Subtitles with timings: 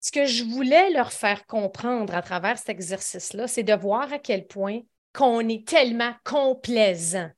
[0.00, 4.18] ce que je voulais leur faire comprendre à travers cet exercice-là, c'est de voir à
[4.18, 4.80] quel point
[5.12, 7.30] qu'on est tellement complaisant.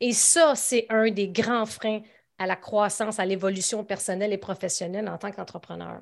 [0.00, 2.02] Et ça, c'est un des grands freins
[2.38, 6.00] à la croissance, à l'évolution personnelle et professionnelle en tant qu'entrepreneur.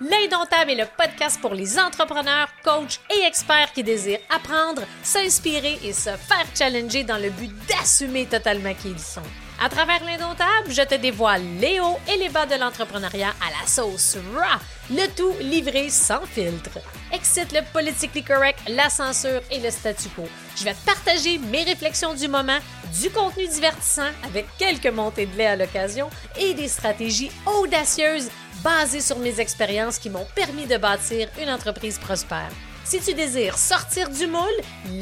[0.00, 5.92] L'Indomptable est le podcast pour les entrepreneurs, coachs et experts qui désirent apprendre, s'inspirer et
[5.92, 9.47] se faire challenger dans le but d'assumer totalement qui ils sont.
[9.60, 13.66] À travers l'indomptable, je te dévoile les hauts et les bas de l'entrepreneuriat à la
[13.66, 16.78] sauce raw, le tout livré sans filtre.
[17.12, 20.28] Excite le politically correct, la censure et le statu quo.
[20.56, 22.58] Je vais te partager mes réflexions du moment,
[23.00, 28.30] du contenu divertissant avec quelques montées de lait à l'occasion et des stratégies audacieuses
[28.62, 32.50] basées sur mes expériences qui m'ont permis de bâtir une entreprise prospère.
[32.88, 34.40] Si tu désires sortir du moule,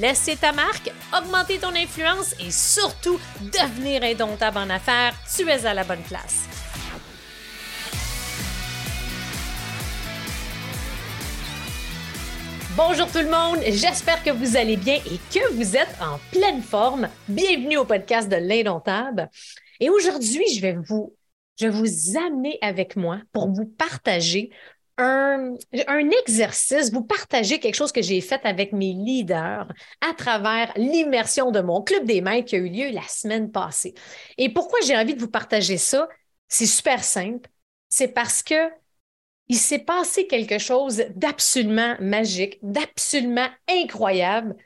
[0.01, 5.73] laisser ta marque, augmenter ton influence et surtout devenir indomptable en affaires, tu es à
[5.73, 6.49] la bonne place.
[12.77, 16.63] Bonjour tout le monde, j'espère que vous allez bien et que vous êtes en pleine
[16.63, 17.09] forme.
[17.29, 19.31] Bienvenue au podcast de l'indomptable.
[19.79, 21.15] Et aujourd'hui, je vais vous
[21.59, 24.51] je vais vous amener avec moi pour vous partager
[24.99, 25.55] un,
[26.23, 29.69] exercice, vous partagez quelque chose que j'ai fait avec mes leaders
[30.01, 33.95] à travers l'immersion de mon club des maîtres qui a eu lieu la semaine passée.
[34.39, 36.09] Et pourquoi j'ai envie de vous partager ça?
[36.49, 37.49] C'est super simple.
[37.89, 38.71] C'est parce que
[39.49, 44.57] il s'est passé quelque chose d'absolument magique, d'absolument incroyable.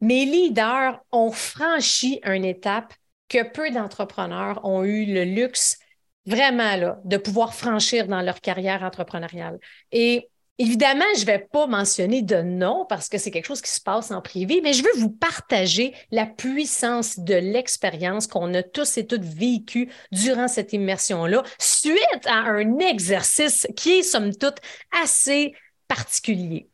[0.00, 2.92] Mes leaders ont franchi une étape
[3.28, 5.78] que peu d'entrepreneurs ont eu le luxe
[6.26, 9.58] vraiment là, de pouvoir franchir dans leur carrière entrepreneuriale.
[9.90, 10.28] Et
[10.58, 13.80] évidemment, je ne vais pas mentionner de nom parce que c'est quelque chose qui se
[13.80, 18.98] passe en privé, mais je veux vous partager la puissance de l'expérience qu'on a tous
[18.98, 24.58] et toutes vécu durant cette immersion-là, suite à un exercice qui est, somme toute,
[25.02, 25.54] assez
[25.88, 26.68] particulier.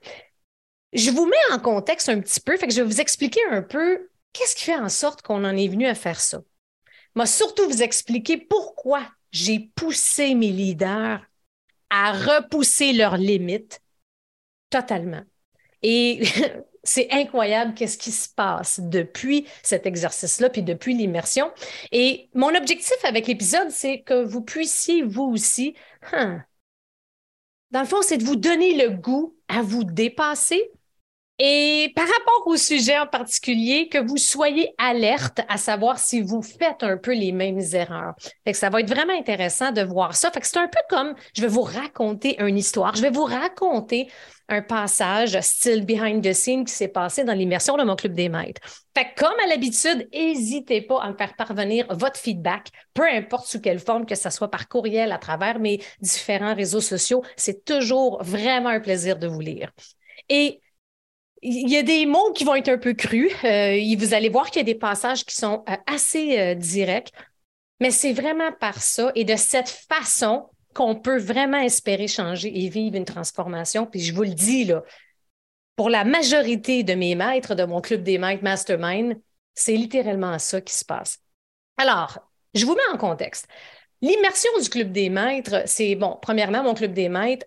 [0.92, 3.62] Je vous mets en contexte un petit peu, fait que je vais vous expliquer un
[3.62, 6.40] peu qu'est-ce qui fait en sorte qu'on en est venu à faire ça.
[7.14, 9.00] Moi, surtout vous expliquer pourquoi
[9.30, 11.20] j'ai poussé mes leaders
[11.90, 13.80] à repousser leurs limites
[14.70, 15.22] totalement.
[15.82, 16.22] Et
[16.84, 21.50] c'est incroyable qu'est-ce qui se passe depuis cet exercice-là, puis depuis l'immersion.
[21.92, 25.74] Et mon objectif avec l'épisode, c'est que vous puissiez, vous aussi,
[26.12, 26.42] hein,
[27.70, 30.70] dans le fond, c'est de vous donner le goût à vous dépasser,
[31.38, 36.42] et par rapport au sujet en particulier, que vous soyez alerte à savoir si vous
[36.42, 38.14] faites un peu les mêmes erreurs.
[38.44, 40.32] Fait que ça va être vraiment intéressant de voir ça.
[40.32, 42.96] Fait que c'est un peu comme je vais vous raconter une histoire.
[42.96, 44.08] Je vais vous raconter
[44.48, 48.28] un passage style behind the scene qui s'est passé dans l'immersion de mon club des
[48.28, 48.62] maîtres.
[48.96, 53.46] Fait que comme à l'habitude, n'hésitez pas à me faire parvenir votre feedback, peu importe
[53.46, 57.22] sous quelle forme, que ce soit par courriel, à travers mes différents réseaux sociaux.
[57.36, 59.70] C'est toujours vraiment un plaisir de vous lire.
[60.28, 60.60] Et
[61.42, 63.32] il y a des mots qui vont être un peu crus.
[63.44, 67.12] Euh, vous allez voir qu'il y a des passages qui sont euh, assez euh, directs,
[67.80, 72.68] mais c'est vraiment par ça et de cette façon qu'on peut vraiment espérer changer et
[72.68, 73.86] vivre une transformation.
[73.86, 74.82] Puis je vous le dis, là,
[75.76, 79.20] pour la majorité de mes maîtres de mon club des maîtres Mastermind,
[79.54, 81.18] c'est littéralement ça qui se passe.
[81.76, 82.18] Alors,
[82.54, 83.46] je vous mets en contexte.
[84.00, 87.46] L'immersion du club des maîtres, c'est bon, premièrement, mon club des maîtres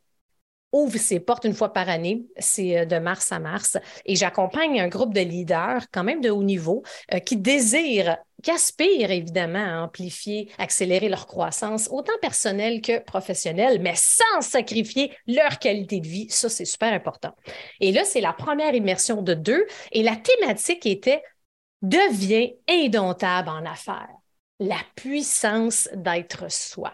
[0.72, 2.26] ouvre ses portes une fois par année.
[2.38, 3.78] C'est euh, de mars à mars.
[4.06, 6.84] Et j'accompagne un groupe de leaders, quand même de haut niveau,
[7.14, 13.82] euh, qui désirent, qui aspirent évidemment à amplifier, accélérer leur croissance, autant personnelle que professionnelle,
[13.82, 16.28] mais sans sacrifier leur qualité de vie.
[16.30, 17.36] Ça, c'est super important.
[17.80, 19.66] Et là, c'est la première immersion de deux.
[19.92, 21.22] Et la thématique était
[21.82, 24.16] Deviens indomptable en affaires.
[24.60, 26.94] La puissance d'être soi.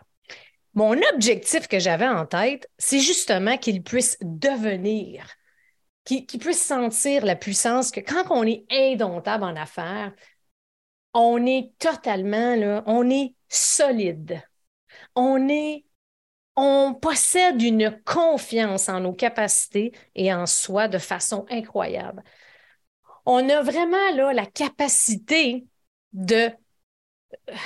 [0.78, 5.28] Mon objectif que j'avais en tête, c'est justement qu'il puisse devenir,
[6.06, 10.14] qu'il puisse sentir la puissance que quand on est indomptable en affaires,
[11.16, 14.40] on est totalement on est solide.
[15.16, 15.84] On est
[16.56, 22.24] on possède une confiance en nos capacités et en soi de façon incroyable.
[23.26, 25.66] On a vraiment là la capacité
[26.14, 26.52] de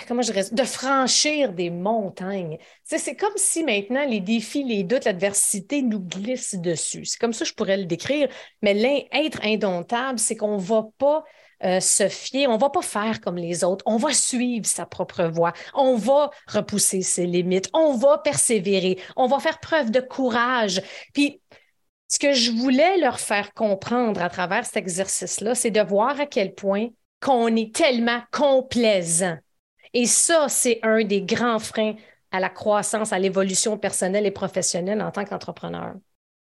[0.08, 2.58] comment je reste, de franchir des montagnes.
[2.84, 7.06] C'est comme si maintenant les défis, les doutes, l'adversité nous glissent dessus.
[7.06, 8.28] C'est comme ça que je pourrais le décrire.
[8.62, 11.24] Mais être indomptable, c'est qu'on ne va pas
[11.64, 14.88] euh, se fier, on ne va pas faire comme les autres, on va suivre sa
[14.88, 20.00] propre voie, on va repousser ses limites, on va persévérer, on va faire preuve de
[20.00, 20.82] courage.
[21.14, 21.40] Puis,
[22.08, 26.26] ce que je voulais leur faire comprendre à travers cet exercice-là, c'est de voir à
[26.26, 26.88] quel point
[27.22, 29.38] qu'on est tellement complaisant
[29.94, 31.96] et ça, c'est un des grands freins
[32.32, 35.94] à la croissance, à l'évolution personnelle et professionnelle en tant qu'entrepreneur.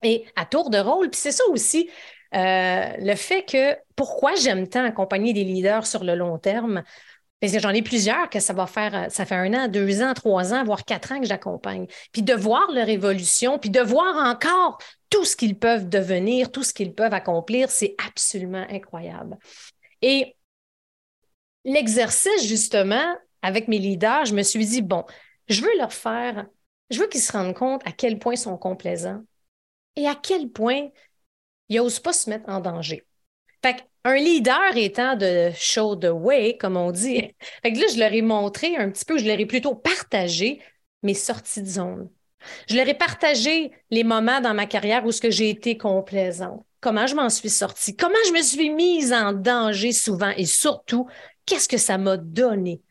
[0.03, 1.91] Et à tour de rôle, puis c'est ça aussi,
[2.35, 6.83] euh, le fait que pourquoi j'aime tant accompagner des leaders sur le long terme,
[7.43, 10.65] j'en ai plusieurs que ça va faire, ça fait un an, deux ans, trois ans,
[10.65, 11.87] voire quatre ans que j'accompagne.
[12.13, 14.79] Puis de voir leur évolution, puis de voir encore
[15.11, 19.37] tout ce qu'ils peuvent devenir, tout ce qu'ils peuvent accomplir, c'est absolument incroyable.
[20.03, 20.37] Et
[21.65, 23.15] l'exercice, justement,
[23.47, 25.05] avec mes leaders, je me suis dit, bon,
[25.49, 26.47] je veux leur faire,
[26.91, 29.23] je veux qu'ils se rendent compte à quel point ils sont complaisants
[29.95, 30.89] et à quel point
[31.69, 33.07] ils n'osent pas se mettre en danger.
[33.65, 37.35] Fait un leader étant de show the way, comme on dit.
[37.63, 40.61] Fait que là, je leur ai montré un petit peu, je leur ai plutôt partagé
[41.05, 42.11] mes sorties de zone.
[42.69, 46.65] Je leur ai partagé les moments dans ma carrière où ce que j'ai été complaisante,
[46.81, 50.33] comment je m'en suis sortie, comment je me suis mise en danger souvent?
[50.37, 51.09] Et surtout,
[51.45, 52.83] qu'est-ce que ça m'a donné?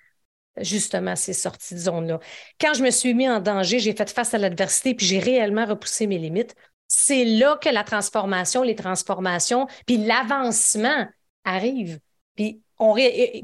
[0.58, 2.20] Justement ces sorties de zone-là.
[2.60, 5.66] Quand je me suis mis en danger, j'ai fait face à l'adversité puis j'ai réellement
[5.66, 6.56] repoussé mes limites
[6.88, 11.08] c'est là que la transformation, les transformations, puis l'avancement
[11.44, 12.00] arrive.
[12.36, 12.62] Puis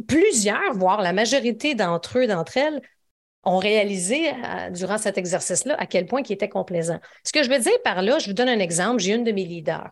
[0.07, 2.81] plusieurs, voire la majorité d'entre eux, d'entre elles,
[3.43, 6.99] ont réalisé euh, durant cet exercice-là à quel point il était complaisant.
[7.23, 8.99] Ce que je veux dire par là, je vous donne un exemple.
[8.99, 9.91] J'ai une de mes leaders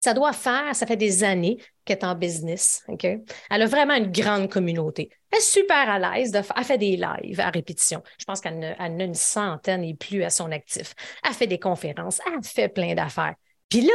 [0.00, 1.58] ça doit faire, ça fait des années
[1.92, 2.84] est en business.
[3.02, 5.10] Elle a vraiment une grande communauté.
[5.30, 6.32] Elle est super à l'aise.
[6.32, 8.02] De, elle fait des lives à répétition.
[8.18, 10.94] Je pense qu'elle a une centaine et plus à son actif.
[11.26, 12.20] Elle fait des conférences.
[12.26, 13.34] Elle fait plein d'affaires.
[13.68, 13.92] Puis là,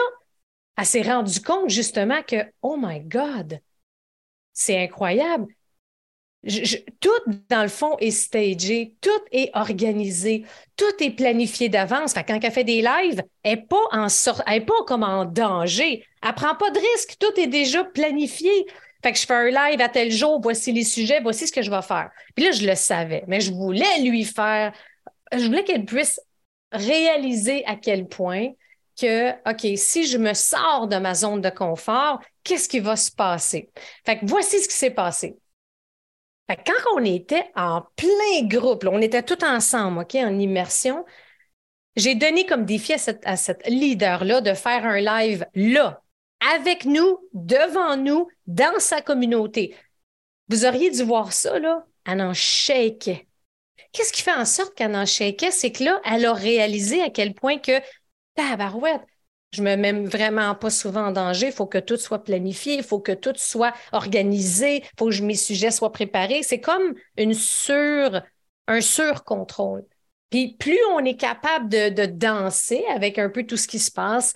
[0.78, 3.60] elle s'est rendue compte justement que, oh my God,
[4.54, 5.48] c'est incroyable
[7.00, 10.46] tout, dans le fond, est stagé, tout est organisé,
[10.78, 12.14] tout est planifié d'avance.
[12.14, 16.06] quand elle fait des lives, elle n'est pas, en pas comme en danger.
[16.22, 18.52] Elle ne prend pas de risque, tout est déjà planifié.
[19.04, 21.62] Fait que je fais un live à tel jour, voici les sujets, voici ce que
[21.62, 22.10] je vais faire.
[22.36, 24.72] Puis là, je le savais, mais je voulais lui faire,
[25.36, 26.20] je voulais qu'elle puisse
[26.72, 28.50] réaliser à quel point
[29.00, 33.12] que, OK, si je me sors de ma zone de confort, qu'est-ce qui va se
[33.12, 33.70] passer?
[34.06, 35.36] Fait voici ce qui s'est passé
[36.48, 41.06] quand on était en plein groupe, on était tous ensemble, OK, en immersion,
[41.96, 46.04] j'ai donné comme défi à cette, leader-là de faire un live là,
[46.56, 49.76] avec nous, devant nous, dans sa communauté.
[50.50, 51.86] Vous auriez dû voir ça, là.
[52.06, 53.28] Elle en shakeait.
[53.92, 55.52] Qu'est-ce qui fait en sorte qu'elle en shakeait?
[55.52, 57.82] C'est que là, elle a réalisé à quel point que,
[58.36, 59.02] tabarouette,
[59.56, 61.48] je me mets vraiment pas souvent en danger.
[61.48, 65.22] Il faut que tout soit planifié, il faut que tout soit organisé, il faut que
[65.22, 66.44] mes sujets soient préparés.
[66.44, 68.22] C'est comme une sur,
[68.68, 69.86] un sur-contrôle.
[70.30, 74.34] Puis plus on est capable de, danser avec un peu tout ce qui se passe,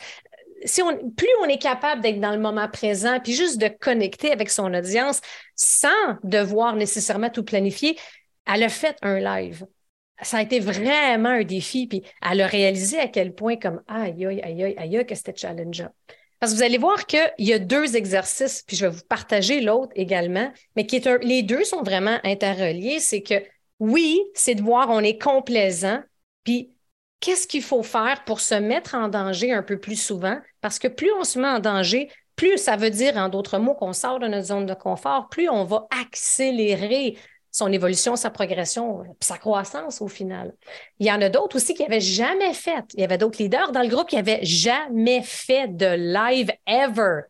[0.65, 4.31] si on, plus on est capable d'être dans le moment présent, puis juste de connecter
[4.31, 5.21] avec son audience
[5.55, 7.97] sans devoir nécessairement tout planifier,
[8.45, 9.65] elle a fait un live
[10.21, 11.87] ça a été vraiment un défi.
[11.87, 15.89] Puis elle a réalisé à quel point, comme aïe, aïe, aïe, aïe, que c'était challengeant.
[16.39, 19.59] Parce que vous allez voir qu'il y a deux exercices, puis je vais vous partager
[19.59, 20.87] l'autre également, mais
[21.21, 22.99] les deux sont vraiment interreliés.
[23.01, 23.43] C'est que
[23.79, 26.01] oui, c'est de voir on est complaisant,
[26.45, 26.71] puis
[27.19, 30.37] qu'est-ce qu'il faut faire pour se mettre en danger un peu plus souvent?
[30.61, 33.75] Parce que plus on se met en danger, plus ça veut dire, en d'autres mots,
[33.75, 37.17] qu'on sort de notre zone de confort, plus on va accélérer
[37.51, 40.53] son évolution, sa progression, sa croissance au final.
[40.99, 42.85] Il y en a d'autres aussi qui n'avaient jamais fait.
[42.93, 47.21] Il y avait d'autres leaders dans le groupe qui n'avaient jamais fait de live ever.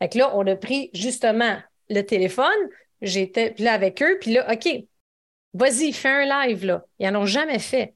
[0.00, 1.56] Fait que là, on a pris justement
[1.88, 2.46] le téléphone,
[3.00, 4.68] j'étais là avec eux, puis là, OK,
[5.54, 6.84] vas-y, fais un live là.
[6.98, 7.94] Ils n'en ont jamais fait.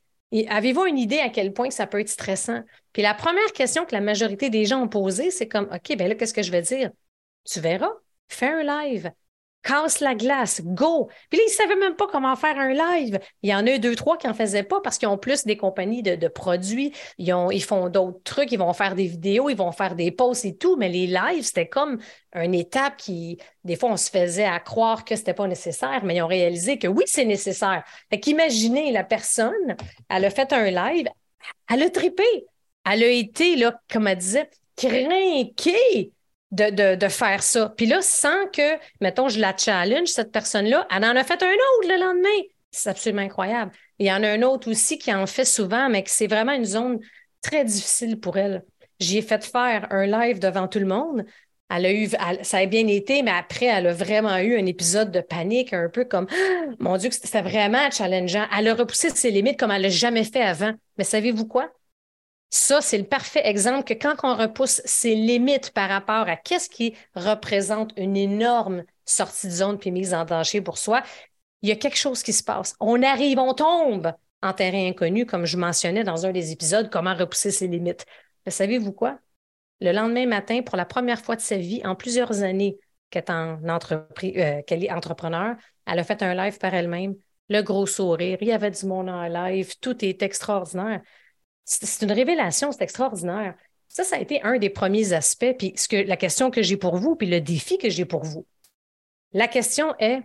[0.49, 2.63] Avez-vous une idée à quel point ça peut être stressant?
[2.93, 6.09] Puis la première question que la majorité des gens ont posée, c'est comme, OK, ben
[6.09, 6.91] là, qu'est-ce que je vais dire?
[7.45, 7.93] Tu verras,
[8.29, 9.11] fais un live
[9.67, 11.09] casse la glace, go.
[11.29, 13.19] Puis là, ils ne savaient même pas comment faire un live.
[13.43, 15.57] Il y en a deux, trois qui n'en faisaient pas parce qu'ils ont plus des
[15.57, 16.93] compagnies de, produits.
[17.19, 20.13] Ils, ont, ils font d'autres trucs, ils vont faire des vidéos, ils vont faire des
[20.13, 20.77] posts et tout.
[20.77, 21.99] Mais les lives, c'était comme
[22.35, 26.05] une étape qui, des fois, on se faisait à croire que ce n'était pas nécessaire,
[26.05, 27.83] mais ils ont réalisé que oui, c'est nécessaire.
[28.11, 29.77] Fait qu'imaginez la personne,
[30.09, 31.09] elle a fait un live,
[31.69, 32.47] elle a trippé.
[32.89, 36.13] Elle a été, là, comme elle disait, crinquée
[36.53, 37.73] de, faire ça.
[37.77, 41.47] Puis là, sans que, mettons, je la challenge, cette personne-là, elle en a fait un
[41.47, 42.49] autre le lendemain.
[42.71, 43.73] C'est absolument incroyable.
[43.99, 46.53] Il y en a un autre aussi qui en fait souvent, mais que c'est vraiment
[46.53, 47.01] une zone
[47.43, 48.65] très difficile pour elle.
[49.01, 51.25] J'y ai fait faire un live devant tout le monde.
[51.69, 52.09] Elle a eu,
[52.43, 55.89] ça a bien été, mais après, elle a vraiment eu un épisode de panique, un
[55.89, 56.29] peu comme,
[56.79, 58.47] mon Dieu, c'était vraiment challengeant.
[58.57, 60.73] Elle a repoussé ses limites comme elle l'a jamais fait avant.
[60.97, 61.73] Mais savez-vous quoi?
[62.51, 66.71] Ça, c'est le parfait exemple que quand on repousse ses limites par rapport à qu'est-ce
[66.71, 71.03] qui représente une énorme sortie de zone puis mise en danger pour soi,
[71.63, 72.75] il y a quelque chose qui se passe.
[72.81, 74.13] On arrive, on tombe
[74.43, 78.05] en terrain inconnu, comme je mentionnais dans un des épisodes, comment repousser ses limites.
[78.45, 79.19] Mais savez-vous quoi?
[79.81, 82.79] Le lendemain matin, pour la première fois de sa vie, en plusieurs années
[83.11, 87.17] qu'elle est, euh, qu'elle est entrepreneur, elle a fait un live par elle-même,
[87.49, 91.01] le gros sourire, il y avait du monde en live, tout est extraordinaire.
[91.67, 93.55] C'est une révélation, c'est extraordinaire.
[93.89, 95.55] Ça, ça a été un des premiers aspects.
[95.59, 98.47] Puis la question que j'ai pour vous, puis le défi que j'ai pour vous.
[99.33, 100.23] La question est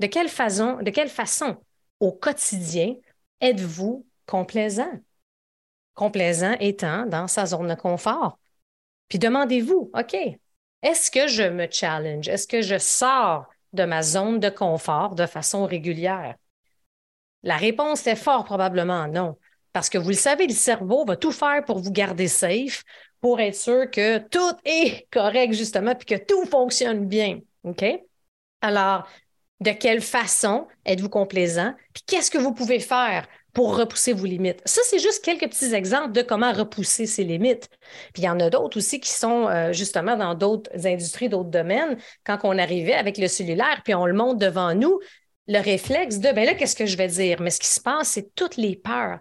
[0.00, 1.56] de quelle façon, de quelle façon
[2.00, 2.94] au quotidien
[3.40, 4.90] êtes-vous complaisant?
[5.94, 8.38] Complaisant étant dans sa zone de confort.
[9.08, 10.16] Puis demandez-vous, OK,
[10.82, 12.28] est-ce que je me challenge?
[12.28, 16.34] Est-ce que je sors de ma zone de confort de façon régulière?
[17.44, 19.38] La réponse est fort probablement non.
[19.76, 22.82] Parce que vous le savez, le cerveau va tout faire pour vous garder safe,
[23.20, 27.40] pour être sûr que tout est correct, justement, puis que tout fonctionne bien.
[27.62, 27.84] OK?
[28.62, 29.06] Alors,
[29.60, 31.74] de quelle façon êtes-vous complaisant?
[31.92, 34.62] Puis qu'est-ce que vous pouvez faire pour repousser vos limites?
[34.64, 37.68] Ça, c'est juste quelques petits exemples de comment repousser ses limites.
[38.14, 41.50] Puis il y en a d'autres aussi qui sont euh, justement dans d'autres industries, d'autres
[41.50, 41.98] domaines.
[42.24, 45.00] Quand on arrivait avec le cellulaire, puis on le monte devant nous,
[45.48, 47.42] le réflexe de, ben là, qu'est-ce que je vais dire?
[47.42, 49.20] Mais ce qui se passe, c'est toutes les peurs.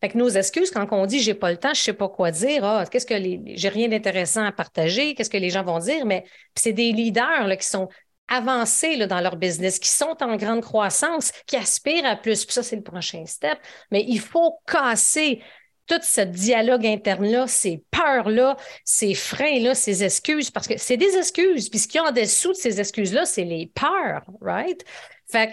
[0.00, 2.30] Fait que nos excuses, quand on dit j'ai pas le temps, je sais pas quoi
[2.30, 5.78] dire, ah, qu'est-ce que les, j'ai rien d'intéressant à partager, qu'est-ce que les gens vont
[5.78, 6.24] dire, mais
[6.54, 7.88] c'est des leaders là, qui sont
[8.28, 12.44] avancés dans leur business, qui sont en grande croissance, qui aspirent à plus.
[12.44, 13.58] Puis ça, c'est le prochain step.
[13.90, 15.42] Mais il faut casser
[15.86, 21.68] tout ce dialogue interne-là, ces peurs-là, ces freins-là, ces excuses, parce que c'est des excuses.
[21.68, 24.84] Puis ce qu'il y a en dessous de ces excuses-là, c'est les peurs, right?
[25.30, 25.52] Fait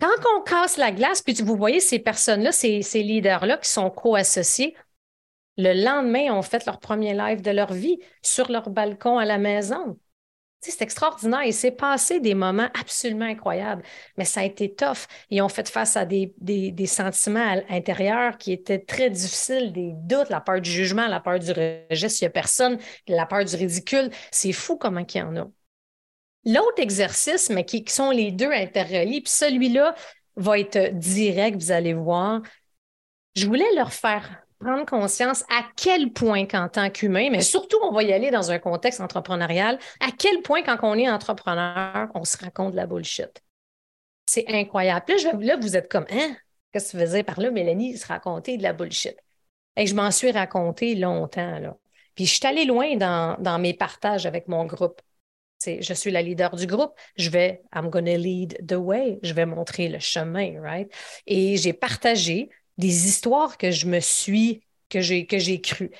[0.00, 4.74] quand on casse la glace, puis vous voyez ces personnes-là, ces, leaders-là qui sont co-associés,
[5.56, 9.38] le lendemain, ont fait leur premier live de leur vie sur leur balcon à la
[9.38, 9.98] maison.
[10.62, 11.42] C'est extraordinaire.
[11.44, 13.82] Il s'est passé des moments absolument incroyables,
[14.16, 15.06] mais ça a été tough.
[15.30, 20.28] Ils ont fait face à des, des, sentiments intérieurs qui étaient très difficiles, des doutes,
[20.28, 22.78] la peur du jugement, la peur du rejet s'il n'y a personne,
[23.08, 24.10] la peur du ridicule.
[24.30, 25.46] C'est fou comment il y en a.
[26.44, 29.94] L'autre exercice, mais qui, sont les deux interreliés, puis celui-là
[30.36, 32.40] va être direct, vous allez voir.
[33.34, 37.92] Je voulais leur faire prendre conscience à quel point qu'en tant qu'humain, mais surtout on
[37.92, 42.24] va y aller dans un contexte entrepreneurial, à quel point quand on est entrepreneur, on
[42.24, 43.42] se raconte de la bullshit.
[44.26, 45.06] C'est incroyable.
[45.08, 46.36] Là, là, vous êtes comme, hein?
[46.72, 49.16] Qu'est-ce que tu faisais par là, Mélanie, se raconter de la bullshit?
[49.76, 51.76] Et je m'en suis raconté longtemps, là.
[52.14, 55.00] Puis je suis allée loin dans mes partages avec mon groupe.
[55.64, 59.46] Je suis la leader du groupe, je vais, I'm gonna lead the way, je vais
[59.46, 60.90] montrer le chemin, right?
[61.26, 65.90] Et j'ai partagé des histoires que je me suis, que j'ai, que j'ai cru.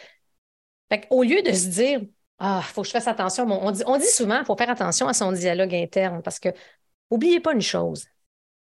[1.10, 2.00] Au lieu de se dire,
[2.38, 5.06] ah, faut que je fasse attention, on dit, on dit souvent, il faut faire attention
[5.06, 6.48] à son dialogue interne parce que,
[7.10, 8.06] oubliez pas une chose,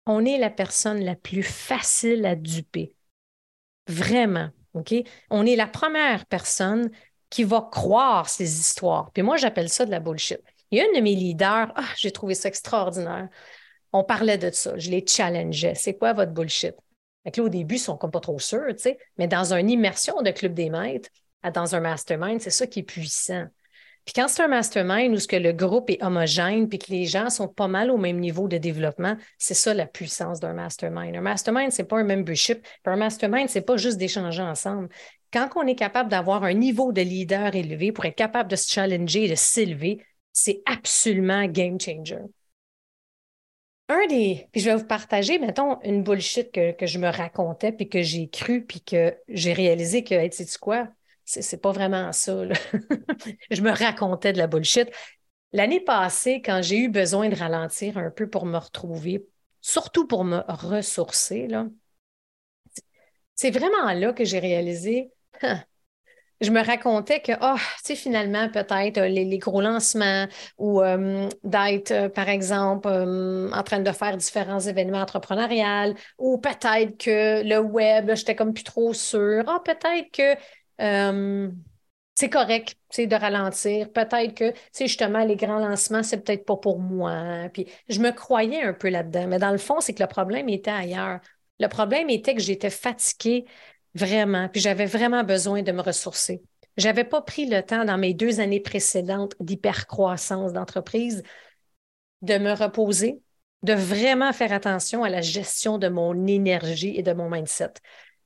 [0.06, 2.94] on est la personne la plus facile à duper.
[3.88, 4.94] Vraiment, OK?
[5.30, 6.90] On est la première personne
[7.30, 9.10] qui va croire ces histoires.
[9.12, 10.40] Puis moi, j'appelle ça de la bullshit.
[10.71, 13.28] Il y a une de mes leaders, ah, j'ai trouvé ça extraordinaire.
[13.92, 15.75] On parlait de ça, je les challengeais.
[15.75, 16.75] C'est quoi votre bullshit?
[17.25, 20.21] là, au début, ils sont comme pas trop sûrs, tu sais, mais dans une immersion
[20.21, 21.09] de club des maîtres,
[21.54, 23.47] dans un mastermind, c'est ça qui est puissant.
[24.04, 27.06] Puis quand c'est un mastermind où ce que le groupe est homogène puis que les
[27.06, 31.16] gens sont pas mal au même niveau de développement, c'est ça la puissance d'un mastermind.
[31.16, 32.66] Un mastermind, c'est pas un membership.
[32.85, 34.90] un mastermind, c'est pas juste d'échanger ensemble.
[35.33, 38.71] Quand on est capable d'avoir un niveau de leader élevé pour être capable de se
[38.71, 42.18] challenger, de s'élever, c'est absolument game changer
[43.88, 44.48] un des.
[44.52, 48.28] Puis je vais vous partager, mettons, une bullshit que, je me racontais, puis que j'ai
[48.28, 50.88] cru, puis que j'ai réalisé que, hey, sais -tu quoi?
[51.24, 52.44] C'est pas vraiment ça.
[53.50, 54.90] je me racontais de la bullshit.
[55.52, 59.26] L'année passée, quand j'ai eu besoin de ralentir un peu pour me retrouver,
[59.60, 61.48] surtout pour me ressourcer,
[63.34, 65.12] c'est vraiment là que j'ai réalisé,
[66.44, 70.26] je me racontais que, oh, tu sais, finalement, peut-être euh, les, gros lancements
[70.58, 76.98] ou euh, d'être, euh, par exemple, en train de faire différents événements entrepreneuriaux ou peut-être
[76.98, 79.44] que le web, j'étais comme plus trop sûre.
[79.46, 80.36] Ah, peut-être que
[82.16, 83.90] c'est correct, de ralentir.
[83.92, 87.48] Peut-être que, justement, les grands lancements, c'est peut-être pas pour moi.
[87.52, 89.26] Puis je me croyais un peu là-dedans.
[89.26, 91.20] Mais dans le fond, c'est que le problème était ailleurs.
[91.58, 93.46] Le problème était que j'étais fatiguée
[93.94, 94.48] Vraiment.
[94.48, 96.42] Puis j'avais vraiment besoin de me ressourcer.
[96.76, 101.22] J'avais pas pris le temps dans mes deux années précédentes d'hypercroissance d'entreprise
[102.22, 103.20] de me reposer,
[103.62, 107.74] de vraiment faire attention à la gestion de mon énergie et de mon mindset.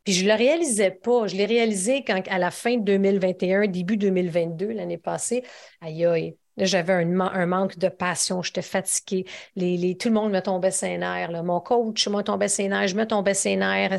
[0.05, 1.27] Puis je ne le réalisais pas.
[1.27, 5.43] Je l'ai réalisé quand, à la fin de 2021, début 2022, l'année passée,
[5.81, 9.27] aïe aïe, J'avais un, un, manque de passion, j'étais fatiguée.
[9.57, 11.43] Les, tout le monde me tombait ses nerfs.
[11.43, 13.97] Mon coach me tombait ses nerfs, je me tombais ses nerfs.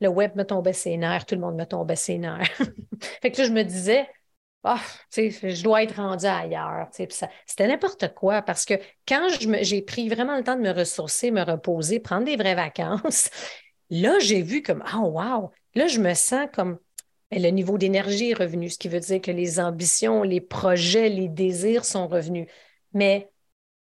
[0.00, 2.50] Le web me tombait ses nerfs, tout le monde me tombait ses nerfs.
[3.22, 4.08] fait que là, je me disais,
[4.64, 4.80] ah,
[5.14, 6.88] je dois être rendu ailleurs.
[6.90, 8.74] C'était n'importe quoi parce que
[9.06, 9.28] quand
[9.60, 13.30] j'ai pris vraiment le temps de me ressourcer, me reposer, prendre des vraies vacances,
[13.90, 16.78] là, j'ai vu comme, oh, wow, là, je me sens comme
[17.30, 21.28] le niveau d'énergie est revenu, ce qui veut dire que les ambitions, les projets, les
[21.28, 22.46] désirs sont revenus.
[22.92, 23.30] Mais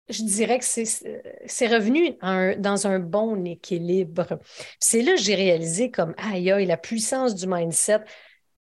[0.08, 2.16] je dirais que c'est revenu
[2.58, 4.38] dans un bon équilibre.
[4.78, 8.00] C'est là que j'ai réalisé comme, aïe, aïe, la puissance du mindset.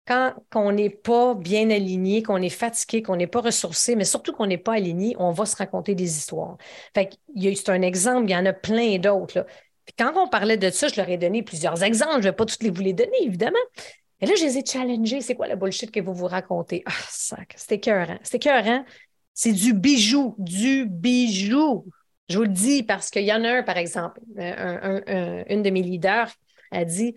[0.08, 4.34] Quand on n'est pas bien aligné, qu'on est fatigué, qu'on n'est pas ressourcé, mais surtout
[4.34, 6.58] qu'on n'est pas aligné, on va se raconter des histoires.
[6.94, 9.46] Fait c'est un exemple, il y en a plein d'autres.
[9.98, 12.14] quand on parlait de ça, je leur ai donné plusieurs exemples.
[12.14, 13.60] Je ne vais pas tous les vous les donner, évidemment.
[14.22, 15.22] Et là, je les ai challengés.
[15.22, 16.84] C'est quoi la bullshit que vous vous racontez?
[16.86, 18.20] Ah, sac, c'était écœurant.
[18.24, 18.86] C'était écœurant.
[19.34, 21.86] C'est du bijou, du bijou.
[22.30, 25.82] Je vous le dis parce qu'il y en a un, par exemple, une de mes
[25.82, 26.32] leaders
[26.72, 27.16] a dit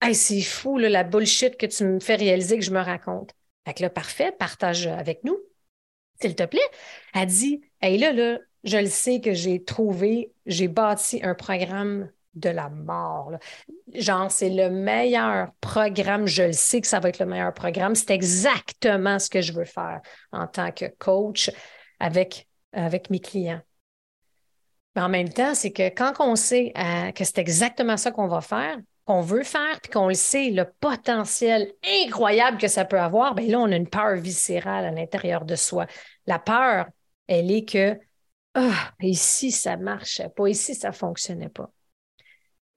[0.00, 3.32] Hey, c'est fou la bullshit que tu me fais réaliser que je me raconte.
[3.66, 5.36] Fait que là, parfait, partage avec nous,
[6.20, 6.60] s'il te plaît.
[7.14, 12.10] Elle dit Hey, là, là, je le sais que j'ai trouvé, j'ai bâti un programme
[12.38, 13.32] de la mort.
[13.94, 16.26] Genre, c'est le meilleur programme.
[16.26, 17.94] Je le sais que ça va être le meilleur programme.
[17.94, 20.00] C'est exactement ce que je veux faire
[20.32, 21.50] en tant que coach
[22.00, 22.46] avec,
[23.10, 23.60] mes clients.
[24.94, 28.28] Mais en même temps, c'est que quand on sait euh, que c'est exactement ça qu'on
[28.28, 28.78] va faire,
[29.08, 31.72] qu'on veut faire, puis qu'on le sait, le potentiel
[32.04, 35.56] incroyable que ça peut avoir, bien là, on a une peur viscérale à l'intérieur de
[35.56, 35.86] soi.
[36.26, 36.86] La peur,
[37.26, 37.98] elle est que,
[38.54, 41.70] ah, ici, ça ne marchait pas, ici, ça ne fonctionnait pas?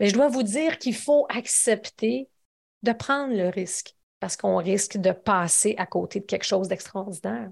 [0.02, 2.28] Mais je dois vous dire qu'il faut accepter
[2.82, 7.52] de prendre le risque parce qu'on risque de passer à côté de quelque chose d'extraordinaire.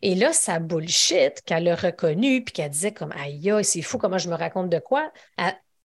[0.00, 4.16] Et là, sa bullshit qu'elle a reconnu puis qu'elle disait comme aïe, c'est fou comment
[4.16, 5.12] je me raconte de quoi.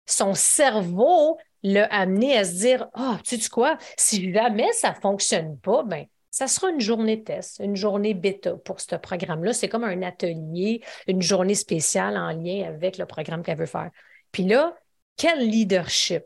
[0.04, 4.96] son cerveau l'a amené à se dire Ah, tu sais quoi, si jamais ça ne
[4.96, 9.54] fonctionne pas, ben ça sera une journée test, une journée bêta pour ce programme-là.
[9.54, 13.90] C'est comme un atelier, une journée spéciale en lien avec le programme qu'elle veut faire.
[14.32, 14.74] Puis là,
[15.16, 16.24] quel leadership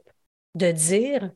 [0.55, 1.31] de dire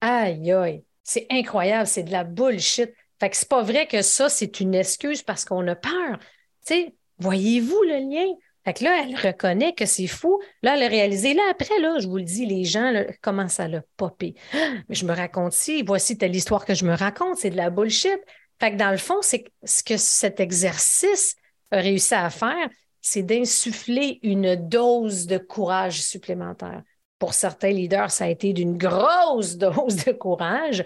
[0.00, 2.92] aïe aïe, c'est incroyable, c'est de la bullshit.
[3.20, 6.18] Fait que c'est pas vrai que ça, c'est une excuse parce qu'on a peur.
[6.66, 8.34] Tu voyez-vous le lien?
[8.64, 10.40] Fait que là, elle reconnaît que c'est fou.
[10.62, 11.34] Là, elle a réalisé.
[11.34, 12.92] Là, après, là, je vous le dis, les gens
[13.22, 14.34] commencent à le popper.
[14.52, 17.70] Mais je me raconte si, voici telle histoire que je me raconte, c'est de la
[17.70, 18.18] bullshit.
[18.58, 21.36] Fait que dans le fond, c'est ce que cet exercice
[21.70, 22.68] a réussi à faire,
[23.06, 26.82] c'est d'insuffler une dose de courage supplémentaire.
[27.20, 30.84] Pour certains leaders, ça a été d'une grosse dose de courage.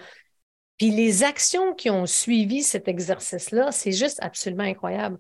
[0.77, 5.19] Puis les actions qui ont suivi cet exercice-là, c'est juste absolument incroyable.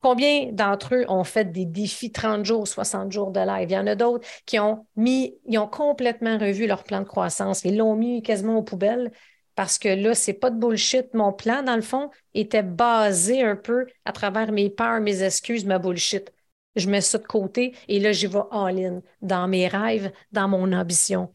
[0.00, 3.68] Combien d'entre eux ont fait des défis 30 jours, 60 jours de live?
[3.68, 7.08] Il y en a d'autres qui ont mis, ils ont complètement revu leur plan de
[7.08, 7.64] croissance.
[7.64, 9.10] Ils l'ont mis quasiment aux poubelles
[9.56, 11.12] parce que là, c'est pas de bullshit.
[11.12, 15.64] Mon plan, dans le fond, était basé un peu à travers mes peurs, mes excuses,
[15.64, 16.30] ma bullshit
[16.76, 20.72] je mets ça de côté et là, j'y vais all-in dans mes rêves, dans mon
[20.72, 21.34] ambition.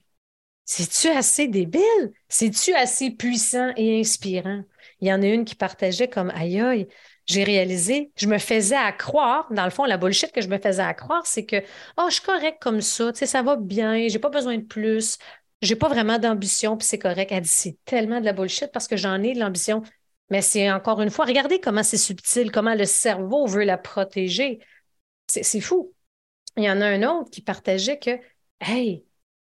[0.66, 2.14] C'est-tu assez débile?
[2.30, 4.64] C'est-tu assez puissant et inspirant?
[5.02, 6.88] Il y en a une qui partageait comme aïe aïe,
[7.26, 10.58] j'ai réalisé, je me faisais à croire, dans le fond, la bullshit que je me
[10.60, 11.58] faisais à croire, c'est que
[11.98, 14.64] oh, je suis correct comme ça, tu sais, ça va bien, j'ai pas besoin de
[14.64, 15.18] plus,
[15.62, 17.32] j'ai pas vraiment d'ambition, puis c'est correct.
[17.32, 19.84] Elle dit c'est tellement de la bullshit parce que j'en ai de l'ambition.
[20.30, 24.60] Mais c'est encore une fois, regardez comment c'est subtil, comment le cerveau veut la protéger.
[25.32, 25.94] C'est fou.
[26.58, 28.20] Il y en a un autre qui partageait que,
[28.60, 29.06] hey,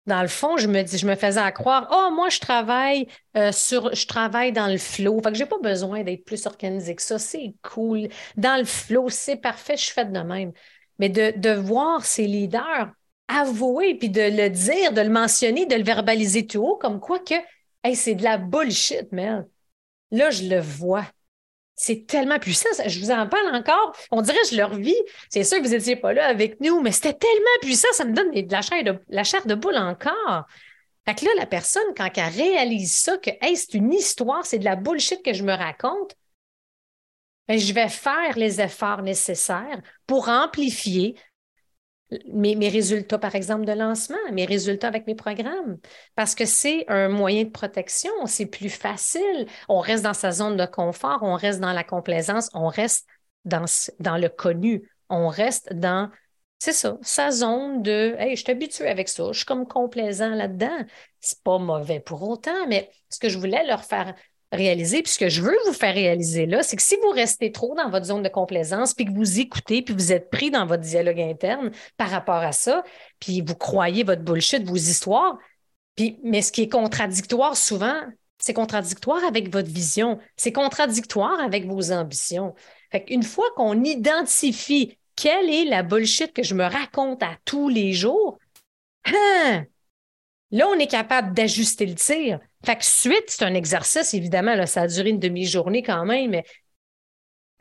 [0.07, 3.09] dans le fond, je me dis, je me faisais à croire, oh, moi, je travaille
[3.37, 5.21] euh, sur, je travaille dans le flow.
[5.23, 7.19] Fait que j'ai pas besoin d'être plus organisé que ça.
[7.19, 8.09] C'est cool.
[8.37, 10.53] Dans le flow, c'est parfait, je faite de même.
[10.99, 12.91] Mais de, de voir ces leaders
[13.29, 17.19] avouer, puis de le dire, de le mentionner, de le verbaliser tout haut, comme quoi
[17.19, 17.35] que,
[17.83, 19.47] hey, c'est de la bullshit, man.
[20.13, 21.05] Là, je le vois.
[21.77, 22.71] C'est tellement puissant.
[22.87, 23.95] Je vous en parle encore.
[24.11, 24.97] On dirait que je leur vis.
[25.29, 27.89] C'est sûr que vous n'étiez pas là avec nous, mais c'était tellement puissant.
[27.93, 28.51] Ça me donne de
[29.11, 30.47] la chair de, boule encore.
[31.07, 34.65] Fait que là, la personne, quand elle réalise ça, que c'est une histoire, c'est de
[34.65, 36.17] la bullshit que je me raconte,
[37.47, 41.15] ben, je vais faire les efforts nécessaires pour amplifier
[42.33, 45.79] mes, résultats, par exemple, de lancement, mes résultats avec mes programmes,
[46.15, 49.47] parce que c'est un moyen de protection, c'est plus facile.
[49.69, 53.07] On reste dans sa zone de confort, on reste dans la complaisance, on reste
[53.45, 53.65] dans,
[54.01, 56.11] dans le connu, on reste dans,
[56.59, 60.31] c'est ça, sa zone de, hey, je suis habitué avec ça, je suis comme complaisant
[60.31, 60.79] là-dedans.
[61.21, 64.15] C'est pas mauvais pour autant, mais ce que je voulais leur faire
[64.53, 67.53] réaliser, puis ce que je veux vous faire réaliser là, c'est que si vous restez
[67.53, 70.67] trop dans votre zone de complaisance, puis que vous écoutez, puis vous êtes pris dans
[70.67, 72.85] votre dialogue interne par rapport à ça,
[73.19, 75.39] puis vous croyez votre bullshit, vos histoires,
[75.97, 78.03] puis, mais ce qui est contradictoire souvent,
[78.39, 82.55] c'est contradictoire avec votre vision, c'est contradictoire avec vos ambitions.
[82.93, 87.69] Fait qu'une fois qu'on identifie quelle est la bullshit que je me raconte à tous
[87.69, 88.39] les jours,
[89.07, 89.65] hein,
[90.51, 92.39] là, on est capable d'ajuster le tir.
[92.67, 96.45] Fait que suite, c'est un exercice, évidemment, ça a duré une demi-journée quand même, mais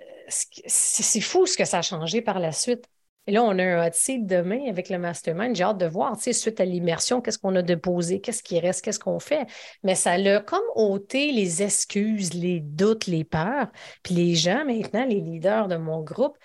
[0.02, 2.86] euh, c'est fou ce que ça a changé par la suite.
[3.28, 5.56] Et là, on a un hot seat demain avec le mastermind.
[5.56, 8.60] J'ai hâte de voir, tu sais, suite à l'immersion, qu'est-ce qu'on a déposé, qu'est-ce qui
[8.60, 9.48] reste, qu'est-ce qu'on fait.
[9.84, 13.68] Mais ça l'a comme ôté les excuses, les doutes, les peurs.
[14.04, 16.38] Puis les gens, maintenant, les leaders de mon groupe,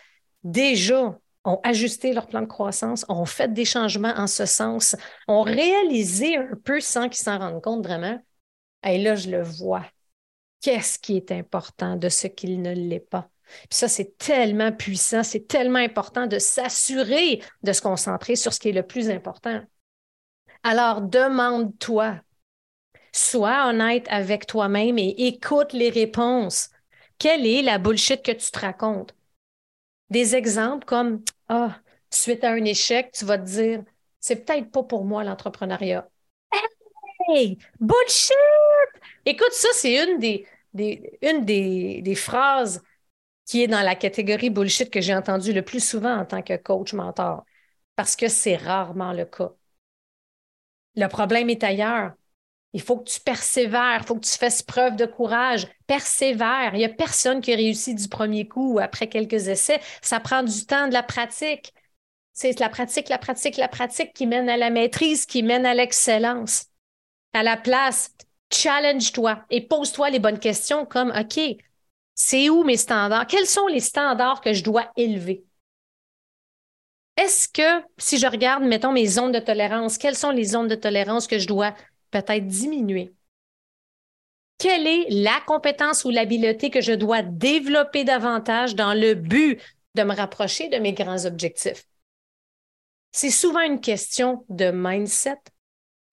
[0.45, 4.97] déjà ont ajusté leur plan de croissance, ont fait des changements en ce sens,
[5.29, 8.19] ont réalisé un peu sans qu'ils s'en rendent compte vraiment.
[8.85, 9.85] Et là, je le vois.
[10.63, 13.31] Qu'est-ce qui est important de ce qu'il ne l'est pas?
[13.69, 18.61] Puis ça, c'est tellement puissant, c'est tellement important de s'assurer de se concentrer sur ce
[18.61, 19.63] qui est le plus important.
[20.63, 22.21] Alors, demande-toi,
[23.13, 26.71] sois honnête avec toi-même et écoute les réponses.
[27.19, 29.15] Quelle est la bullshit que tu te racontes?
[30.11, 33.85] Des exemples comme Ah, suite à un échec, tu vas te dire
[34.21, 36.09] c'est peut-être pas pour moi l'entrepreneuriat.
[37.81, 38.37] Bullshit!
[39.25, 42.83] Écoute, ça, c'est une des phrases
[43.47, 46.57] qui est dans la catégorie bullshit que j'ai entendue le plus souvent en tant que
[46.57, 47.45] coach mentor,
[47.97, 49.53] parce que c'est rarement le cas.
[50.97, 52.13] Le problème est ailleurs.
[52.73, 55.67] Il faut que tu persévères, il faut que tu fasses preuve de courage.
[55.89, 56.71] Persévère.
[56.75, 59.81] Il n'y a personne qui réussit du premier coup ou après quelques essais.
[60.03, 61.75] Ça prend du temps, de la pratique.
[62.33, 65.75] C'est la pratique, la pratique, la pratique qui mène à la maîtrise, qui mène à
[65.75, 66.70] l'excellence.
[67.33, 68.15] À la place,
[68.53, 71.41] challenge-toi et pose-toi les bonnes questions comme OK,
[72.15, 73.27] c'est où mes standards?
[73.27, 75.45] Quels sont les standards que je dois élever?
[77.17, 80.75] Est-ce que si je regarde, mettons, mes zones de tolérance, quelles sont les zones de
[80.75, 81.75] tolérance que je dois
[82.11, 83.13] peut-être diminuer?
[84.59, 89.61] Quelle est la compétence ou l'habileté que je dois développer davantage dans le but
[89.95, 91.85] de me rapprocher de mes grands objectifs?
[93.13, 95.39] C'est souvent une question de mindset,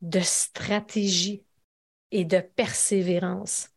[0.01, 1.43] de stratégie
[2.11, 3.69] et de persévérance.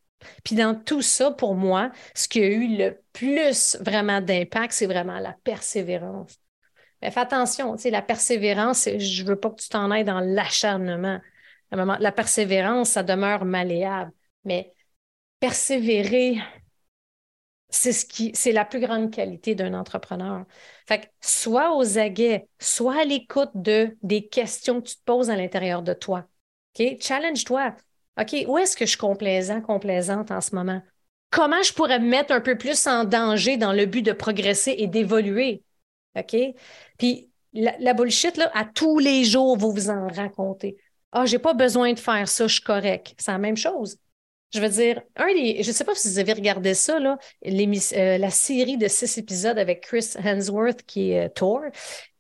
[0.45, 4.87] Puis dans tout ça, pour moi, ce qui a eu le plus vraiment d'impact, c'est
[4.87, 6.37] vraiment la persévérance.
[7.01, 10.21] Mais fais attention, tu la persévérance, je ne veux pas que tu t'en ailles dans
[10.21, 11.21] l'acharnement
[11.73, 14.13] la persévérance, ça demeure malléable.
[14.45, 14.75] Mais
[15.39, 16.39] persévérer,
[17.71, 20.45] c'est ce qui, c'est la plus grande qualité d'un entrepreneur.
[20.87, 25.31] Fait que soit aux aguets, soit à l'écoute de des questions que tu te poses
[25.31, 26.27] à l'intérieur de toi.
[26.79, 26.97] OK?
[27.01, 27.75] Challenge-toi.
[28.21, 30.83] OK, où est-ce que je suis complaisant, complaisante en ce moment?
[31.31, 34.75] Comment je pourrais me mettre un peu plus en danger dans le but de progresser
[34.79, 35.63] et d'évoluer?
[36.17, 36.37] OK?
[36.99, 40.77] Puis la, bullshit, à tous les jours, vous vous en racontez.
[41.13, 43.15] Ah, j'ai pas besoin de faire ça, je suis correct.
[43.19, 43.99] C'est la même chose.
[44.53, 47.19] Je veux dire, un des, je ne sais pas si vous avez regardé ça, là,
[47.47, 51.61] euh, la série de six épisodes avec Chris Hemsworth qui est euh, Thor,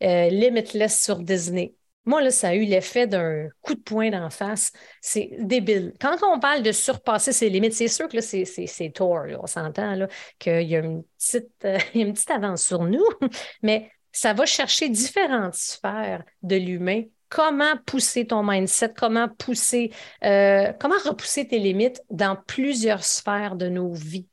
[0.02, 1.74] euh, Limitless sur Disney.
[2.04, 4.72] Moi, là, ça a eu l'effet d'un coup de poing d'en face.
[5.00, 5.92] C'est débile.
[6.00, 9.26] Quand on parle de surpasser ses limites, c'est sûr que là, c'est Thor.
[9.42, 10.06] On s'entend
[10.38, 13.04] qu'il y a une petite, une petite avance sur nous,
[13.62, 19.92] mais ça va chercher différentes sphères de l'humain comment pousser ton mindset, comment pousser,
[20.24, 24.28] euh, comment repousser tes limites dans plusieurs sphères de nos vies?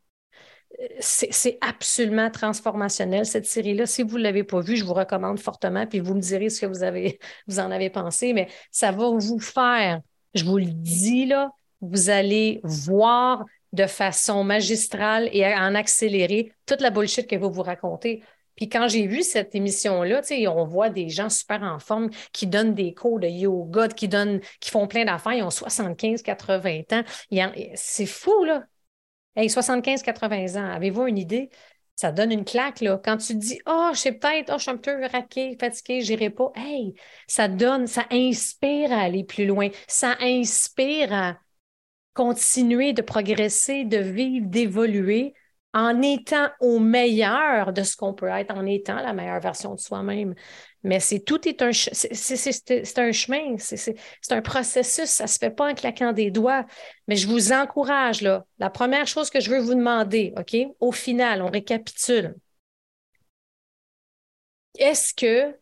[0.99, 3.85] C'est absolument transformationnel, cette série-là.
[3.85, 6.61] Si vous ne l'avez pas vue, je vous recommande fortement, puis vous me direz ce
[6.61, 10.01] que vous, avez, vous en avez pensé, mais ça va vous faire,
[10.33, 16.81] je vous le dis là, vous allez voir de façon magistrale et en accéléré toute
[16.81, 18.23] la bullshit que vous vous racontez.
[18.57, 22.73] Puis quand j'ai vu cette émission-là, on voit des gens super en forme qui donnent
[22.73, 27.03] des cours de yoga, qui donnent, qui font plein d'affaires, ils ont 75, 80 ans.
[27.75, 28.63] C'est fou, là.
[29.35, 31.49] Hey, 75, 80 ans, avez-vous une idée?
[31.95, 32.99] Ça donne une claque, là.
[33.03, 35.99] Quand tu te dis, oh, je sais peut-être, oh, je suis un peu raqué, fatigué,
[35.99, 36.51] n'irai pas.
[36.55, 36.95] Hey,
[37.27, 39.69] ça donne, ça inspire à aller plus loin.
[39.87, 41.37] Ça inspire à
[42.15, 45.35] continuer de progresser, de vivre, d'évoluer
[45.73, 49.79] en étant au meilleur de ce qu'on peut être, en étant la meilleure version de
[49.79, 50.33] soi-même.
[50.83, 53.95] Mais c'est tout est un c'est un chemin, c'est
[54.31, 56.65] un processus, ça ne se fait pas en claquant des doigts.
[57.07, 58.21] Mais je vous encourage.
[58.59, 60.55] La première chose que je veux vous demander, OK?
[60.79, 62.35] Au final, on récapitule.
[64.79, 65.55] Est-ce que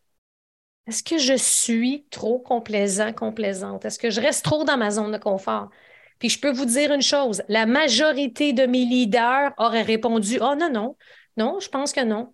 [0.86, 3.84] est-ce que je suis trop complaisant, complaisante?
[3.84, 5.70] Est-ce que je reste trop dans ma zone de confort?
[6.18, 10.54] Puis je peux vous dire une chose, la majorité de mes leaders auraient répondu Oh
[10.58, 10.96] non, non,
[11.36, 12.32] non, je pense que non.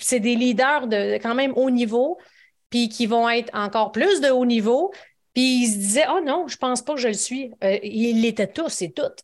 [0.00, 2.18] C'est des leaders de quand même haut niveau,
[2.70, 4.92] puis qui vont être encore plus de haut niveau.
[5.34, 7.50] Puis ils se disaient Oh non, je pense pas que je le suis.
[7.62, 9.22] Euh, ils l'étaient tous et toutes.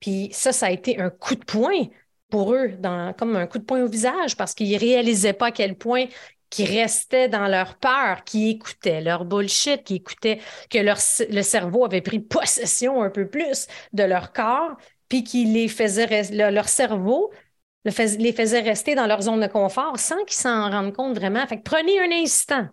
[0.00, 1.86] Puis ça, ça a été un coup de poing
[2.28, 2.72] pour eux,
[3.18, 6.06] comme un coup de poing au visage, parce qu'ils ne réalisaient pas à quel point
[6.50, 10.98] qui restaient dans leur peur, qui écoutaient leur bullshit, qui écoutaient que leur,
[11.30, 14.76] le cerveau avait pris possession un peu plus de leur corps,
[15.08, 17.32] puis qui les faisait, leur cerveau
[17.84, 21.46] les faisait rester dans leur zone de confort sans qu'ils s'en rendent compte vraiment.
[21.46, 22.66] Fait prenez un instant,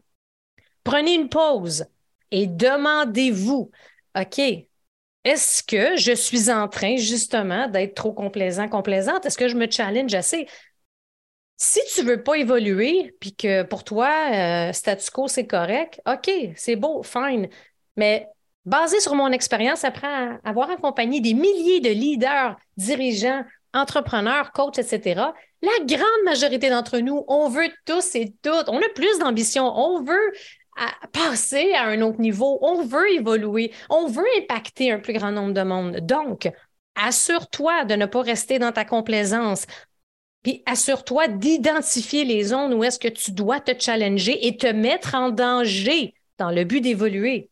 [0.84, 1.86] prenez une pause
[2.32, 3.70] et demandez-vous,
[4.20, 4.42] OK,
[5.24, 9.26] est-ce que je suis en train justement d'être trop complaisant, complaisante?
[9.26, 10.48] Est-ce que je me challenge assez?
[11.58, 16.02] Si tu ne veux pas évoluer, puis que pour toi, euh, statu quo, c'est correct,
[16.08, 17.48] OK, c'est beau, fine.
[17.96, 18.28] Mais
[18.66, 25.22] basé sur mon expérience, après avoir accompagné des milliers de leaders, dirigeants, entrepreneurs, coachs, etc.,
[25.62, 30.04] la grande majorité d'entre nous, on veut tous et toutes, on a plus d'ambition, on
[30.04, 30.34] veut
[31.12, 35.54] passer à un autre niveau, on veut évoluer, on veut impacter un plus grand nombre
[35.54, 35.98] de monde.
[36.02, 36.52] Donc,
[36.96, 39.66] assure-toi de ne pas rester dans ta complaisance.
[40.44, 45.16] Puis assure-toi d'identifier les zones où est-ce que tu dois te challenger et te mettre
[45.16, 47.50] en danger dans le but d'évoluer.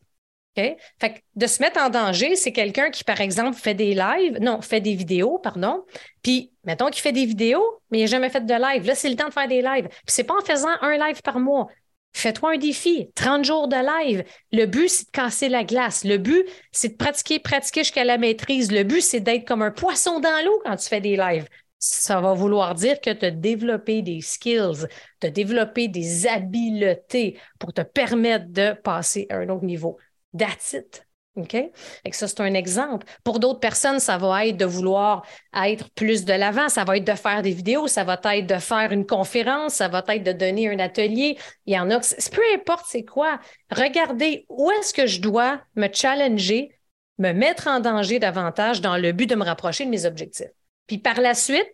[0.54, 4.38] Fait que de se mettre en danger, c'est quelqu'un qui, par exemple, fait des lives,
[4.40, 5.82] non, fait des vidéos, pardon.
[6.22, 8.86] Puis, mettons qu'il fait des vidéos, mais il n'a jamais fait de live.
[8.86, 9.88] Là, c'est le temps de faire des lives.
[9.88, 11.68] Puis, c'est pas en faisant un live par mois.
[12.14, 14.24] Fais-toi un défi, 30 jours de live.
[14.52, 16.04] Le but, c'est de casser la glace.
[16.04, 18.70] Le but, c'est de pratiquer, pratiquer jusqu'à la maîtrise.
[18.70, 21.46] Le but, c'est d'être comme un poisson dans l'eau quand tu fais des lives
[21.84, 24.86] ça va vouloir dire que tu as développé des skills,
[25.20, 29.98] tu as développé des habiletés pour te permettre de passer à un autre niveau.
[30.38, 31.04] That's it.
[31.34, 31.54] OK?
[31.54, 33.04] Et ça, c'est un exemple.
[33.24, 37.06] Pour d'autres personnes, ça va être de vouloir être plus de l'avant, ça va être
[37.06, 40.32] de faire des vidéos, ça va être de faire une conférence, ça va être de
[40.32, 41.36] donner un atelier.
[41.66, 43.40] Il y en a que, peu importe c'est quoi,
[43.72, 46.78] regardez où est-ce que je dois me challenger,
[47.18, 50.52] me mettre en danger davantage dans le but de me rapprocher de mes objectifs?
[50.92, 51.72] Puis par la suite,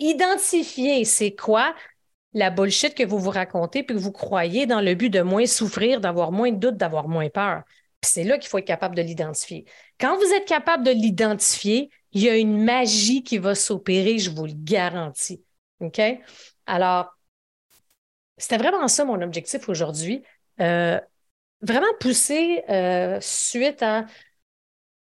[0.00, 1.72] identifier c'est quoi
[2.32, 5.46] la bullshit que vous vous racontez puis que vous croyez dans le but de moins
[5.46, 7.62] souffrir, d'avoir moins de doutes, d'avoir moins peur.
[8.00, 9.66] Puis c'est là qu'il faut être capable de l'identifier.
[10.00, 14.30] Quand vous êtes capable de l'identifier, il y a une magie qui va s'opérer, je
[14.30, 15.44] vous le garantis.
[15.78, 16.00] OK?
[16.66, 17.16] Alors,
[18.36, 20.24] c'était vraiment ça mon objectif aujourd'hui.
[20.58, 21.00] Euh,
[21.60, 24.06] vraiment pousser euh, suite à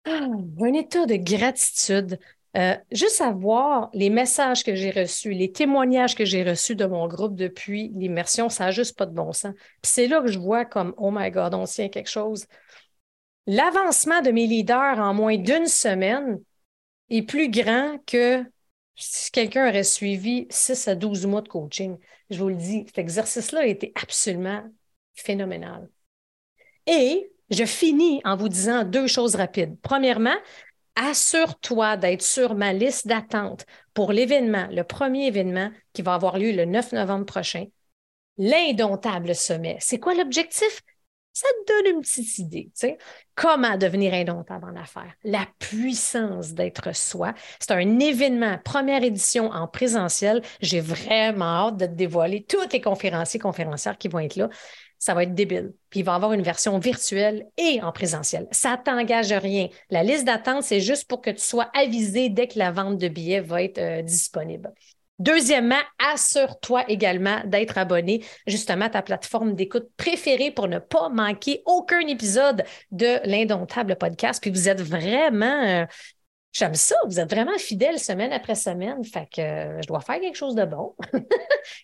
[0.05, 0.27] ah,
[0.61, 2.18] un état de gratitude
[2.57, 7.09] euh, juste savoir les messages que j'ai reçus, les témoignages que j'ai reçus de mon
[7.09, 9.55] groupe depuis l'immersion, ça n'a juste pas de bon sens.
[9.55, 12.47] Puis c'est là que je vois comme, oh my God, on tient quelque chose.
[13.47, 16.41] L'avancement de mes leaders en moins d'une semaine
[17.09, 18.45] est plus grand que
[18.95, 21.97] si quelqu'un aurait suivi 6 à 12 mois de coaching.
[22.31, 24.62] Je vous le dis, cet exercice-là a été absolument
[25.15, 25.88] phénoménal.
[26.87, 29.77] Et je finis en vous disant deux choses rapides.
[29.83, 30.37] Premièrement,
[30.96, 36.52] assure-toi d'être sur ma liste d'attente pour l'événement, le premier événement qui va avoir lieu
[36.52, 37.66] le 9 novembre prochain,
[38.38, 39.76] l'indomptable sommet.
[39.81, 40.83] C'est quoi l'objectif?
[41.35, 42.70] Ça te donne une petite idée.
[43.35, 45.14] Comment devenir indomptable en affaires?
[45.24, 47.33] La puissance d'être soi.
[47.59, 50.42] C'est un événement, première édition en présentiel.
[50.61, 54.50] J'ai vraiment hâte de te dévoiler tous les conférenciers, conférencières qui vont être là
[55.03, 55.73] ça va être débile.
[55.91, 58.47] Puis il va avoir une version virtuelle et en présentiel.
[58.53, 59.67] Ça t'engage rien.
[59.91, 63.09] La liste d'attente, c'est juste pour que tu sois avisé dès que la vente de
[63.09, 64.73] billets va être euh, disponible.
[65.19, 65.81] Deuxièmement,
[66.12, 72.07] assure-toi également d'être abonné justement à ta plateforme d'écoute préférée pour ne pas manquer aucun
[72.07, 72.62] épisode
[72.93, 74.41] de l'Indomptable podcast.
[74.41, 75.85] Puis vous êtes vraiment euh,
[76.53, 80.21] J'aime ça, vous êtes vraiment fidèles semaine après semaine, fait que euh, je dois faire
[80.21, 80.95] quelque chose de bon.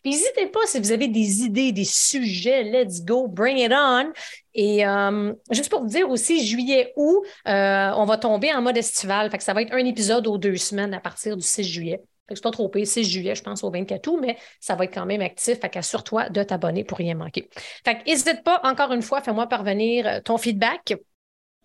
[0.02, 4.12] Puis n'hésitez pas si vous avez des idées, des sujets, let's go, bring it on.
[4.52, 8.76] Et euh, juste pour vous dire aussi, juillet, août, euh, on va tomber en mode
[8.76, 11.64] estival, fait que ça va être un épisode aux deux semaines à partir du 6
[11.64, 12.02] juillet.
[12.28, 14.84] Fait que pas trop pire, 6 juillet, je pense, au 24 août, mais ça va
[14.84, 15.60] être quand même actif.
[15.60, 17.48] Fait qu'assure-toi de t'abonner pour rien manquer.
[17.86, 20.92] Fait que n'hésite pas, encore une fois, fais-moi parvenir ton feedback.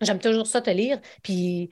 [0.00, 1.00] J'aime toujours ça te lire.
[1.22, 1.68] Puis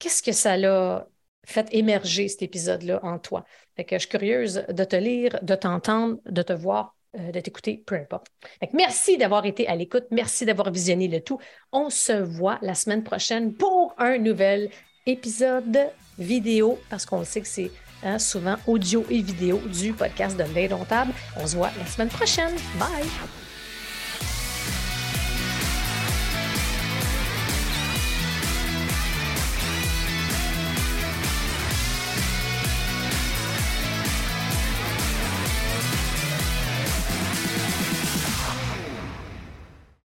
[0.00, 1.06] qu'est-ce que ça l'a
[1.46, 3.44] fait émerger cet épisode-là en toi?
[3.76, 7.40] Fait que je suis curieuse de te lire, de t'entendre, de te voir, euh, de
[7.40, 8.26] t'écouter, peu importe.
[8.72, 10.04] merci d'avoir été à l'écoute.
[10.10, 11.38] Merci d'avoir visionné le tout.
[11.72, 14.70] On se voit la semaine prochaine pour un nouvel
[15.06, 17.70] épisode vidéo parce qu'on sait que c'est
[18.02, 21.12] hein, souvent audio et vidéo du podcast de L'Indomptable.
[21.36, 22.54] On se voit la semaine prochaine.
[22.78, 23.49] Bye!